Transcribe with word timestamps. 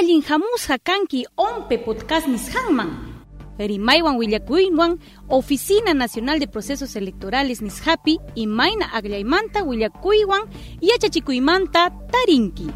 allin 0.00 0.22
hamusqa 0.22 0.78
kanki 0.78 1.26
ompe 1.36 1.76
podcast 1.78 2.26
nisqanman 2.28 2.88
rimaywan 3.58 4.16
willakuywan 4.16 4.98
Oficina 5.28 5.92
Nacional 5.92 6.40
de 6.40 6.46
Procesos 6.46 6.96
Electorales 6.96 7.60
nishapi 7.60 8.18
imayna 8.34 8.86
agllaymanta 8.94 9.62
willakuywan 9.62 10.48
yachachikuymanta 10.80 11.90
tarinki. 12.12 12.68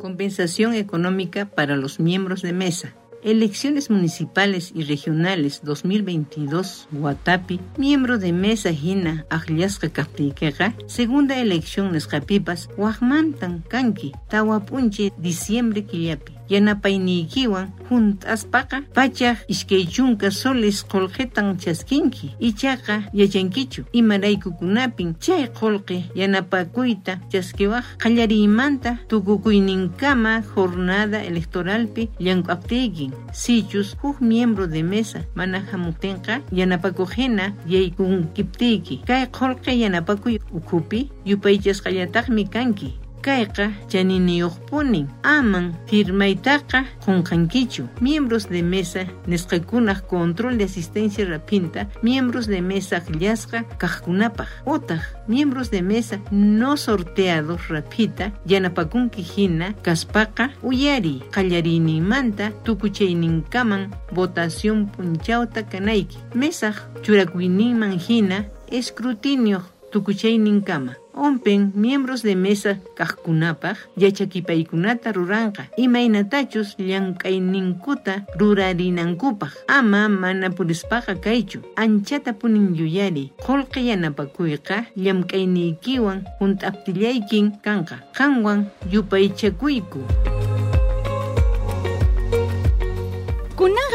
Compensación 0.00 0.72
económica 0.74 1.44
para 1.44 1.76
los 1.76 2.00
miembros 2.00 2.40
de 2.40 2.52
mesa 2.54 2.94
Elecciones 3.24 3.88
municipales 3.88 4.70
y 4.74 4.84
regionales 4.84 5.62
2022 5.64 6.88
Guatapi, 6.90 7.58
miembro 7.78 8.18
de 8.18 8.34
Mesa 8.34 8.70
Hina 8.70 9.24
Ajliasca 9.30 9.88
Kaptikeja, 9.88 10.74
segunda 10.86 11.40
elección 11.40 11.92
Nescapipas, 11.92 12.68
Wahmantan 12.76 13.64
Kanki, 13.66 14.12
Tawapunche, 14.28 15.10
diciembre 15.16 15.84
Killapi 15.84 16.33
yanapaynikiwan 16.48 17.68
juntaspaqa 17.90 18.82
pachaq 18.94 19.36
iskay 19.48 19.86
chunka 19.86 20.30
soles 20.30 20.84
qolqetan 20.84 21.56
chaskinki 21.58 22.34
ichaqa 22.40 23.02
yachankichu 23.12 23.82
imaraykukunapin 23.92 25.14
chay 25.20 25.48
qolqi 25.60 26.04
yanapakuyta 26.14 27.18
chaskiwaq 27.32 27.84
qallariymanta 28.02 28.98
tukukuyninkama 29.08 30.42
jornada 30.54 31.18
electoralpi 31.24 32.08
llank'aptiykin 32.20 33.12
sichus 33.32 33.96
huk 34.02 34.20
miembro 34.20 34.66
de 34.66 34.82
mesa 34.82 35.20
mana 35.34 35.60
hamutinqa 35.72 36.40
yanapakuqhina 36.52 37.52
yaykunkiptiyki. 37.66 39.02
Kay 39.06 39.26
qolqi 39.26 39.80
yanapakuy 39.80 40.38
ukhupi 40.52 41.08
yupaychasqallataqmi 41.26 42.44
kanki 42.50 42.94
kayqa 43.26 43.66
chaniniyuqpunin 43.90 45.08
aman 45.22 45.66
firmaytaqa 45.88 46.78
qunqankichu. 47.04 47.84
Miembros 48.00 48.44
de 48.54 48.62
mesa 48.62 49.02
nisqakunaq 49.26 50.06
control 50.06 50.58
de 50.58 50.64
asistencia 50.64 51.24
rapinta. 51.24 51.88
Miembros 52.02 52.46
de 52.46 52.60
mesa 52.60 52.96
qllasqa 53.06 53.64
kaqkunapaq. 53.80 54.48
Utaq 54.66 55.02
miembros 55.28 55.70
de 55.70 55.82
mesa 55.82 56.16
no 56.30 56.76
sorteados 56.76 57.68
rapita 57.68 58.32
yanapakunki 58.46 59.22
hina 59.22 59.74
kaspaqa 59.82 60.50
uyari. 60.62 61.22
Qallarinimanta 61.34 62.52
tukuchayninkaman 62.64 63.90
votación 64.12 64.86
punchawta 64.92 65.60
kanayki. 65.70 66.18
Mesaq 66.34 66.76
churakuyninman 67.02 67.98
hina 67.98 68.38
escrutinio 68.70 69.62
tukuchayninkama 69.94 70.98
Ompen 71.14 71.70
miembros 71.76 72.22
de 72.22 72.34
mesa 72.34 72.78
kaqkunapaq 72.98 73.76
yachakipaykunata 73.96 75.12
ruranqa. 75.12 75.70
Imaynatachus 75.76 76.74
llank'ayninkuta 76.78 78.26
rurarinankupaq 78.34 79.54
ama 79.68 80.08
mana 80.08 80.50
purispaqa 80.50 81.14
kaychu. 81.14 81.62
Anchata 81.76 82.32
punin 82.32 82.74
yuyari. 82.74 83.30
Qullqi 83.46 83.86
yanapakuyqa 83.88 84.90
llamk'ayniykiwan 84.96 86.26
hunt'aptillaykin 86.40 87.62
kanqa. 87.62 88.02
Qanwan 88.18 88.66
yupaychakuyku. 88.90 90.02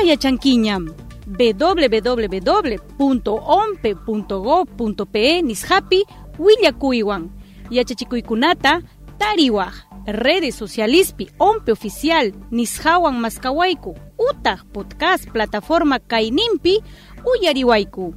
Yachankiñam 0.10 1.09
www.ompe.gov.pe 4.10 5.42
nishapi 5.42 6.06
willakuywan 6.40 7.30
yachachikuykunata 7.70 8.82
tariwaq 9.18 9.74
redes 10.06 10.58
socialispi 10.58 11.30
ompe 11.40 11.72
oficial 11.72 12.34
nisqawan 12.52 13.20
maskawayku 13.20 13.98
utaq 14.30 14.64
podcast 14.74 15.30
plataforma 15.32 16.00
kayninpi 16.00 16.84
uyariwayku 17.26 18.16